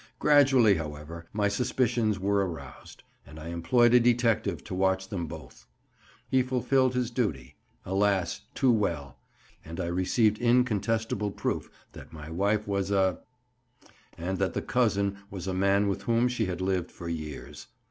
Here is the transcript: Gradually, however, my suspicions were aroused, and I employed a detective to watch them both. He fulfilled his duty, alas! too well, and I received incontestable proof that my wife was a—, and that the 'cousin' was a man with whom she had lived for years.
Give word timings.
Gradually, 0.17 0.73
however, 0.77 1.27
my 1.31 1.47
suspicions 1.47 2.17
were 2.17 2.43
aroused, 2.43 3.03
and 3.23 3.39
I 3.39 3.49
employed 3.49 3.93
a 3.93 3.99
detective 3.99 4.63
to 4.63 4.73
watch 4.73 5.07
them 5.09 5.27
both. 5.27 5.67
He 6.27 6.41
fulfilled 6.41 6.95
his 6.95 7.11
duty, 7.11 7.53
alas! 7.85 8.41
too 8.55 8.71
well, 8.71 9.19
and 9.63 9.79
I 9.79 9.85
received 9.85 10.39
incontestable 10.39 11.29
proof 11.29 11.69
that 11.91 12.11
my 12.13 12.31
wife 12.31 12.67
was 12.67 12.89
a—, 12.89 13.19
and 14.17 14.39
that 14.39 14.55
the 14.55 14.63
'cousin' 14.63 15.19
was 15.29 15.45
a 15.45 15.53
man 15.53 15.87
with 15.87 16.01
whom 16.01 16.27
she 16.27 16.47
had 16.47 16.61
lived 16.61 16.89
for 16.91 17.07
years. 17.07 17.67